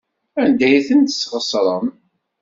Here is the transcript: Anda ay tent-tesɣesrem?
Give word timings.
Anda 0.41 0.65
ay 0.69 0.81
tent-tesɣesrem? 0.87 1.87